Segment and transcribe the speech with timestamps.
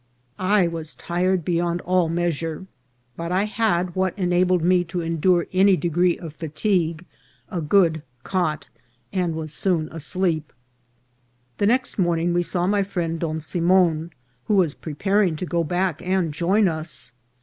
[0.39, 2.65] I was tired beyond all measure;
[3.15, 7.05] but I had, what enabled me to endure any degree of fatigue,
[7.51, 8.67] a good cot,
[9.13, 10.53] and was soon asleep.
[11.59, 14.11] The next morning we saw my friend Don Simon,
[14.45, 17.13] who was preparing to go back and join us.